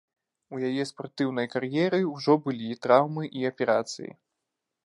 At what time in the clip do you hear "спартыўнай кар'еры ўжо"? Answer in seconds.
0.91-2.39